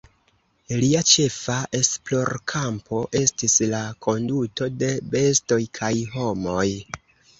[0.83, 6.69] Lia ĉefa esplorkampo estis la konduto de bestoj kaj homoj.